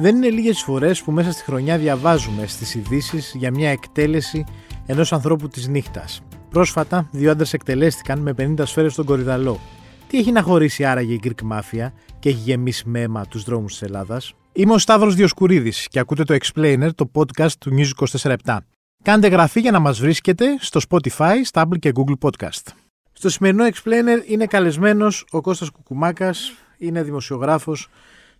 [0.00, 4.44] Δεν είναι λίγες φορές που μέσα στη χρονιά διαβάζουμε στις ειδήσει για μια εκτέλεση
[4.86, 6.22] ενός ανθρώπου της νύχτας.
[6.50, 9.60] Πρόσφατα, δύο άντρες εκτελέστηκαν με 50 σφαίρες στον Κορυδαλό.
[10.08, 13.72] Τι έχει να χωρίσει άραγε η Greek Mafia και έχει γεμίσει με αίμα τους δρόμους
[13.72, 18.56] της Ελλάδας; Είμαι ο Σταύρος Διοσκουρίδης και ακούτε το Explainer, το podcast του News 24
[19.02, 22.72] Κάντε γραφή για να μας βρίσκετε στο Spotify, Stable και Google Podcast.
[23.12, 27.88] Στο σημερινό Explainer είναι καλεσμένος ο Κώστας Κουκουμάκας, είναι δημοσιογράφος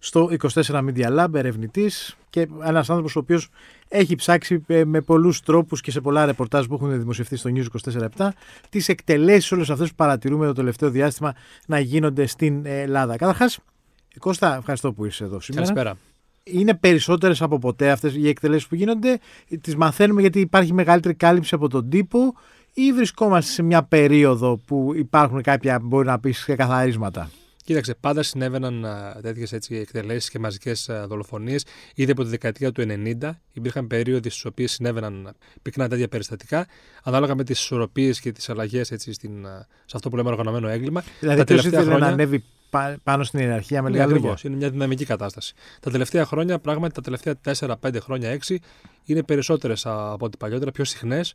[0.03, 3.49] στο 24 Media Lab, ερευνητής και ένας άνθρωπος ο οποίος
[3.89, 7.93] έχει ψάξει ε, με πολλούς τρόπους και σε πολλά ρεπορτάζ που έχουν δημοσιευτεί στο News
[8.17, 8.29] 24-7
[8.69, 11.35] τις εκτελέσεις όλες αυτές που παρατηρούμε το τελευταίο διάστημα
[11.67, 13.17] να γίνονται στην Ελλάδα.
[13.17, 13.59] Καταρχάς,
[14.19, 15.67] Κώστα, ευχαριστώ που είσαι εδώ σήμερα.
[15.67, 15.97] Καλησπέρα.
[16.43, 19.19] Είναι περισσότερες από ποτέ αυτές οι εκτελέσεις που γίνονται;
[19.61, 22.35] Τις μαθαίνουμε γιατί υπάρχει μεγαλύτερη κάλυψη από τον τύπο
[22.75, 27.31] ή βρισκόμαστε σε μια περίοδο που υπάρχουν κάποια, μπορεί να πεις, καθαρίσματα;
[27.65, 28.87] Κοίταξε, πάντα συνέβαιναν
[29.23, 31.65] τέτοιες εκτελέσεις και μαζικές δολοφονίες.
[31.95, 32.85] Ήδη από τη δεκαετία του
[33.21, 36.67] 90 υπήρχαν περίοδοι στις οποίες συνέβαιναν πυκνά τέτοια περιστατικά,
[37.03, 38.97] ανάλογα με τις ισορροπίες και τις αλλαγές σε
[39.93, 41.05] αυτό που λέμε οργανωμένο έγκλημα.
[41.21, 41.99] Δηλαδή, τα τελευταία χρόνια...
[41.99, 42.45] να ανέβει
[43.03, 44.39] πάνω στην ιεραρχία με ναι, λίγα λόγια.
[44.43, 45.55] Είναι μια δυναμική κατάσταση.
[45.81, 47.35] Τα τελευταία χρόνια, πράγματι, τα τελευταία
[47.83, 48.57] 4-5 χρόνια, 6
[49.05, 51.35] είναι περισσότερες από ό,τι παλιότερα, πιο συχνές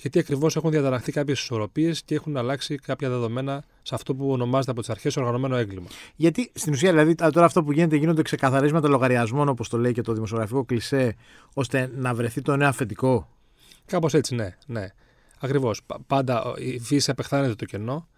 [0.00, 4.70] γιατί ακριβώς έχουν διαταραχθεί κάποιες ισορροπίες και έχουν αλλάξει κάποια δεδομένα σε αυτό που ονομάζεται
[4.70, 5.86] από τις αρχές οργανωμένο έγκλημα.
[6.16, 10.02] Γιατί στην ουσία, δηλαδή, τώρα αυτό που γίνεται, γίνονται ξεκαθαρίσματα λογαριασμών, όπως το λέει και
[10.02, 11.16] το δημοσιογραφικό κλισέ,
[11.54, 13.28] ώστε να βρεθεί το νέο αφεντικό.
[13.86, 14.56] Κάπως έτσι, ναι.
[14.66, 14.86] ναι.
[15.40, 15.80] Ακριβώς.
[16.06, 18.08] Πάντα η φύση απεχθάνεται το κενό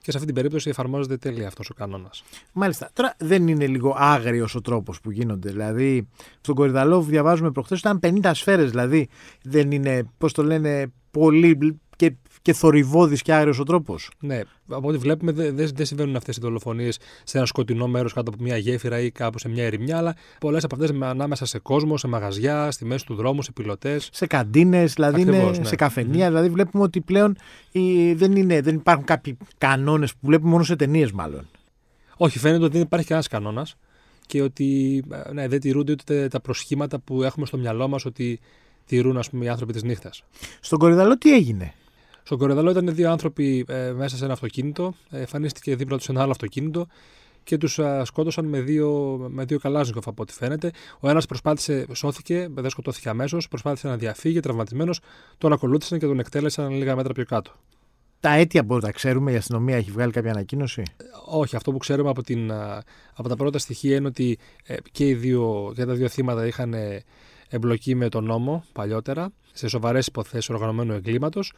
[0.00, 2.24] και σε αυτή την περίπτωση εφαρμόζεται τέλεια αυτός ο κανόνας.
[2.52, 2.90] Μάλιστα.
[2.92, 5.50] Τώρα δεν είναι λίγο άγριος ο τρόπος που γίνονται.
[5.50, 6.08] Δηλαδή,
[6.40, 8.70] στον Κορυδαλόβ διαβάζουμε προχθές ήταν 50 σφαίρες.
[8.70, 9.08] Δηλαδή,
[9.42, 14.10] δεν είναι, πώς το λένε, πολύ και, και θορυβόδη και άγριος ο τρόπος.
[14.20, 18.12] Ναι, από ό,τι βλέπουμε δεν δε, δε συμβαίνουν αυτές οι δολοφονίες σε ένα σκοτεινό μέρος
[18.12, 21.58] κάτω από μια γέφυρα ή κάπου σε μια ερημιά, αλλά πολλές από αυτές ανάμεσα σε
[21.58, 24.08] κόσμο, σε μαγαζιά, στη μέση του δρόμου, σε πιλωτές.
[24.12, 25.50] Σε καντίνες, δηλαδή ναι.
[25.62, 26.26] σε καφενεία.
[26.26, 26.28] Mm.
[26.28, 27.36] Δηλαδή βλέπουμε ότι πλέον
[27.70, 31.48] η, δεν, είναι, δεν υπάρχουν κάποιοι κανόνες που βλέπουμε μόνο σε ταινίες μάλλον.
[32.16, 33.76] Όχι, φαίνεται ότι δεν υπάρχει κανένας κανόνας
[34.26, 38.40] και ότι ε, ναι, δεν τηρούνται ούτε τα προσχήματα που έχουμε στο μυαλό μας ότι
[38.88, 40.22] τηρούν ας πούμε, οι άνθρωποι της νύχτας.
[40.60, 41.74] Στον Κορυδαλό τι έγινε;
[42.22, 44.94] Στον Κορυδαλό ήταν δύο άνθρωποι ε, μέσα σε ένα αυτοκίνητο.
[45.10, 46.86] Ε, εμφανίστηκε δίπλα τους ένα άλλο αυτοκίνητο
[47.48, 50.70] και τους σκότωσαν με δύο, με δύο καλάζικοφ από ό,τι φαίνεται.
[51.00, 55.00] Ο ένας προσπάθησε, σώθηκε, δεν σκοτώθηκε αμέσως, προσπάθησε να διαφύγει, τραυματισμένος.
[55.38, 57.52] Τον ακολούθησαν και τον εκτέλεσαν λίγα μέτρα πιο κάτω.
[58.20, 60.82] Τα αίτια μπορούμε να ξέρουμε, η αστυνομία έχει βγάλει κάποια ανακοίνωση;
[61.26, 62.52] Όχι, αυτό που ξέρουμε από, την,
[63.14, 66.74] από τα πρώτα στοιχεία είναι ότι ε, και, οι δύο, και τα δύο θύματα είχαν
[67.48, 71.52] εμπλοκή με τον νόμο παλιότερα, σε σοβαρές υποθέσεις οργανωμένου εγκλήματος.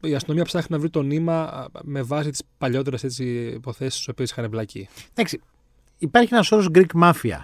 [0.00, 4.44] Η αστυνομία ψάχνει να βρει το νήμα με βάση τις παλιότερες υποθέσεις στις οποίες είχαν
[4.44, 4.88] εμπλακεί.
[5.10, 5.40] Εντάξει.
[5.98, 7.38] Υπάρχει ένας όρος Greek Mafia.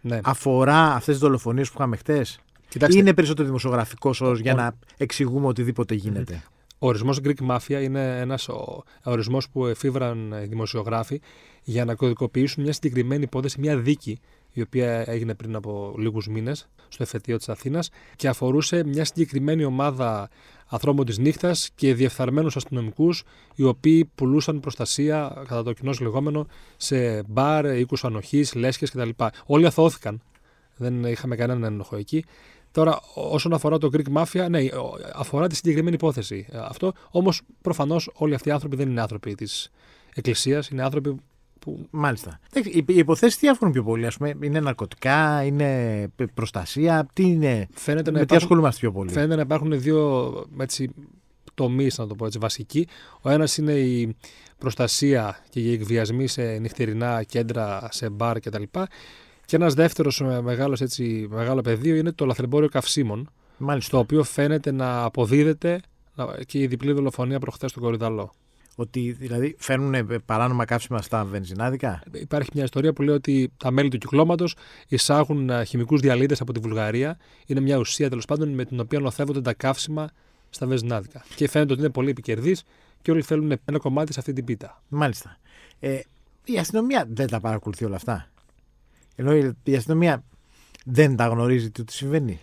[0.00, 0.20] Ναι.
[0.24, 2.24] Αφορά αυτές τις δολοφονίες που είχαμε χτε.
[2.68, 6.42] Κοιτάξτε, είναι περισσότερο δημοσιογραφικός όρος για να εξηγούμε οτιδήποτε γίνεται;
[6.78, 8.48] Ο ορισμός Greek Mafia είναι ένας
[9.02, 11.20] ορισμός που εφήβραν οι δημοσιογράφοι
[11.62, 14.20] για να κωδικοποιήσουν μια συγκεκριμένη υπόθεση, μια δίκη
[14.54, 19.64] η οποία έγινε πριν από λίγους μήνες στο εφετείο της Αθήνας και αφορούσε μια συγκεκριμένη
[19.64, 20.28] ομάδα
[20.66, 23.22] ανθρώπων της νύχτας και διεφθαρμένους αστυνομικούς,
[23.54, 29.08] οι οποίοι πουλούσαν προστασία, κατά το κοινός λεγόμενο, σε μπαρ, οίκους ανοχής, λέσχες κτλ.
[29.46, 30.22] Όλοι αθώθηκαν.
[30.76, 32.24] Δεν είχαμε κανέναν ένοχο εκεί.
[32.70, 34.60] Τώρα, όσον αφορά το Greek Mafia, ναι,
[35.14, 36.46] αφορά τη συγκεκριμένη υπόθεση.
[36.52, 39.70] Αυτό όμως προφανώς όλοι αυτοί οι άνθρωποι δεν είναι άνθρωποι της
[40.14, 41.16] Εκκλησίας, είναι άνθρωποι
[41.64, 41.86] που...
[41.90, 42.40] Μάλιστα.
[42.52, 47.68] Οι υποθέσεις τι αφορούν πιο πολύ, ας πούμε, είναι ναρκωτικά, είναι προστασία, τι είναι.
[47.72, 50.32] Φαίνεται με τι ασχολούμαστε πιο πολύ; Φαίνεται να υπάρχουν δύο
[51.54, 52.88] τομείς, να το πω έτσι, βασικοί.
[53.20, 54.16] Ο ένας είναι η
[54.58, 58.62] προστασία και οι εκβιασμοί σε νυχτερινά κέντρα, σε μπαρ κτλ.
[59.46, 60.82] Και ένας δεύτερος μεγάλος
[61.62, 63.30] πεδίο είναι το λαθρεμπόριο καυσίμων.
[63.58, 63.90] Μάλιστα.
[63.90, 65.80] Το οποίο φαίνεται να αποδίδεται
[66.46, 68.32] και η διπλή δολοφονία προχθές στον Κορυδαλό.
[68.76, 73.88] Ότι δηλαδή φέρνουν παράνομα καύσιμα στα βενζινάδικα; Υπάρχει μια ιστορία που λέει ότι τα μέλη
[73.88, 74.56] του κυκλώματος
[74.88, 77.18] εισάγουν χημικούς διαλύτες από τη Βουλγαρία.
[77.46, 80.08] Είναι μια ουσία τέλος πάντων με την οποία νοθεύονται τα καύσιμα
[80.50, 81.24] στα βενζινάδικα.
[81.34, 82.64] Και φαίνεται ότι είναι πολύ επικερδής
[83.02, 84.82] και όλοι θέλουν ένα κομμάτι σε αυτή την πίτα.
[84.88, 85.38] Μάλιστα.
[85.80, 86.00] Ε,
[86.44, 88.28] η αστυνομία δεν τα παρακολουθεί όλα αυτά.
[89.16, 90.24] Ενώ η αστυνομία
[90.84, 92.40] δεν τα γνωρίζει τι συμβαίνει.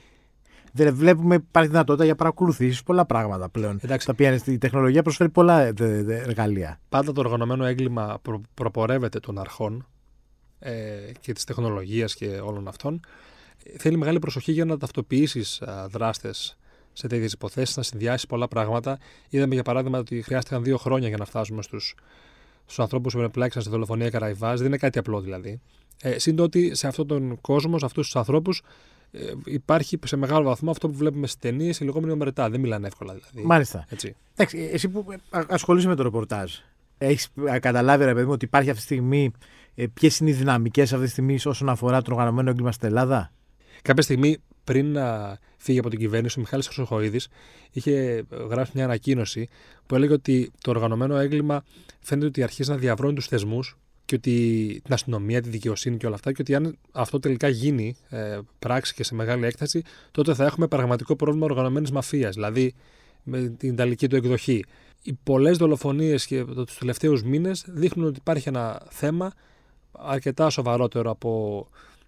[0.71, 3.79] Δεν βλέπουμε, υπάρχει δυνατότητα για παρακολουθήσεις πολλά πράγματα πλέον.
[3.81, 4.05] Εντάξει.
[4.05, 5.59] Τα οποία η τεχνολογία προσφέρει πολλά
[6.07, 6.79] εργαλεία.
[6.89, 9.87] Πάντα το οργανωμένο έγκλημα προ, προπορεύεται των αρχών
[10.59, 10.71] ε,
[11.19, 12.99] και της τεχνολογίας και όλων αυτών.
[13.77, 16.57] Θέλει μεγάλη προσοχή για να ταυτοποιήσεις δράστες
[16.93, 18.97] σε τέτοιες υποθέσεις, να συνδυάσεις πολλά πράγματα.
[19.29, 21.95] Είδαμε για παράδειγμα ότι χρειάστηκαν δύο χρόνια για να φτάσουμε στους
[22.71, 24.57] στους ανθρώπους που επλάξαν στη δολοφονία Καραϊβάς.
[24.57, 25.61] Δεν είναι κάτι απλό δηλαδή.
[26.01, 28.63] Ε, Συν ότι σε αυτόν τον κόσμο, σε αυτούς τους ανθρώπους, ε,
[29.45, 32.49] υπάρχει σε μεγάλο βαθμό αυτό που βλέπουμε στις ταινίες, οι λεγόμενοι ομερετά.
[32.49, 33.47] Δεν μιλάνε εύκολα δηλαδή.
[33.47, 33.85] Μάλιστα.
[33.89, 34.15] Έτσι.
[34.33, 36.53] Εντάξει, εσύ που ασχολείσαι με το ρεπορτάζ,
[36.97, 37.29] έχεις
[37.59, 39.31] καταλάβει, ρε παιδί μου, ότι υπάρχει αυτή τη στιγμή.
[39.75, 43.31] Ε, Ποιες είναι οι δυναμικές αυτή τη στιγμή όσον αφορά το οργανωμένο έγκλημα στην Ελλάδα;
[43.81, 47.27] Κάποια στιγμή πριν να φύγει από την κυβέρνηση, ο Μιχάλης Χρυσοχοίδης
[47.71, 49.47] είχε γράψει μια ανακοίνωση
[49.85, 51.63] που έλεγε ότι το οργανωμένο έγκλημα
[51.99, 56.15] φαίνεται ότι αρχίζει να διαβρώνει τους θεσμούς και ότι την αστυνομία, τη δικαιοσύνη και όλα
[56.15, 59.81] αυτά, και ότι αν αυτό τελικά γίνει ε, πράξη και σε μεγάλη έκταση,
[60.11, 62.35] τότε θα έχουμε πραγματικό πρόβλημα οργανωμένης μαφίας.
[62.35, 62.73] Δηλαδή
[63.23, 64.65] με την Ιταλική του εκδοχή.
[65.03, 69.31] Οι πολλές δολοφονίες και τους τελευταίους μήνες δείχνουν ότι υπάρχει ένα θέμα
[69.91, 71.67] αρκετά σοβαρότερο από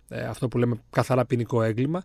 [0.10, 2.04] ε, αυτό που λέμε καθαρά ποινικό έγκλημα.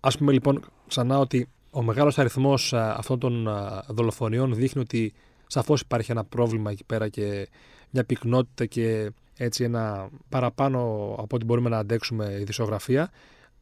[0.00, 3.52] Α πούμε λοιπόν ξανά ότι ο μεγάλος αριθμός ε, αυτών των ε,
[3.88, 5.12] δολοφονιών δείχνει ότι
[5.46, 7.48] σαφώς υπάρχει ένα πρόβλημα εκεί πέρα και
[7.90, 10.78] μια πυκνότητα και έτσι ένα παραπάνω
[11.18, 13.10] από ό,τι μπορούμε να αντέξουμε η δισογραφία.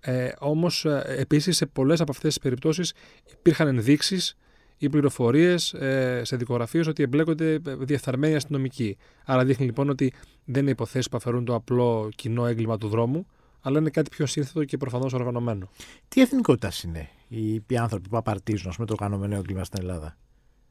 [0.01, 0.85] Ε, Όμως,
[1.17, 2.93] επίσης, σε πολλές από αυτές τις περιπτώσεις
[3.33, 4.37] υπήρχαν ενδείξεις
[4.79, 8.97] ή πληροφορίες ε, σε δικογραφίες ότι εμπλέκονται διεφθαρμένοι αστυνομικοί.
[9.25, 10.13] Άρα δείχνει λοιπόν ότι
[10.45, 13.27] δεν είναι υποθέσεις που αφαιρούν το απλό κοινό έγκλημα του δρόμου,
[13.61, 15.69] αλλά είναι κάτι πιο σύνθετο και προφανώς οργανωμένο.
[16.09, 20.17] Τι εθνικότητα είναι οι, οι άνθρωποι που απαρτίζουν με το οργανωμένο έγκλημα στην Ελλάδα;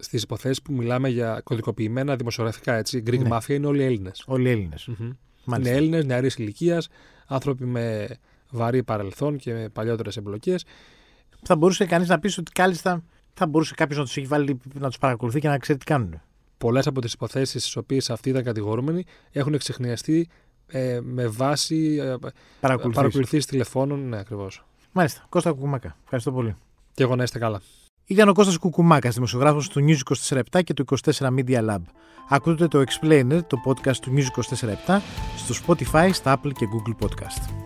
[0.03, 3.29] Στις υποθέσεις που μιλάμε για κωδικοποιημένα δημοσιογραφικά, έτσι, Greek Ναι.
[3.31, 4.23] Mafia είναι όλοι Έλληνες.
[4.27, 4.85] Όλοι οι Έλληνες.
[4.85, 5.73] Είναι Μάλιστα.
[5.73, 6.87] Έλληνες νεαρή ηλικίας,
[7.27, 8.07] άνθρωποι με
[8.49, 10.65] βαρύ παρελθόν και με παλιότερες εμπλοκές.
[11.43, 13.03] Θα μπορούσε κανείς να πεις ότι κάλλιστα
[13.33, 16.21] θα μπορούσε κάποιος να τους έχει βάλει να τους παρακολουθεί και να ξέρει τι κάνουν.
[16.57, 20.29] Πολλές από τις υποθέσεις στις οποίες αυτοί ήταν κατηγορούμενοι έχουν εξεχνιαστεί
[20.67, 22.15] ε, με βάση ε,
[22.59, 22.95] Παρακολουθήσεις.
[23.01, 24.07] παρακολουθήσεις τηλεφώνων.
[24.09, 24.65] Ναι, ακριβώς.
[24.91, 25.25] Μάλιστα.
[25.29, 25.95] Κώστα Κουκουμάκα.
[26.03, 26.55] Ευχαριστώ πολύ.
[26.93, 27.61] Και εγώ να είστε καλά.
[28.11, 29.99] Ήταν ο Κώστας Κουκουμάκας, δημοσιογράφος του News
[30.29, 31.81] 24 και του 24 Media Lab.
[32.29, 34.25] Ακούτε το Explainer, το podcast του News
[34.87, 35.01] 24
[35.37, 37.60] στο Spotify, στα Apple και Google Podcast.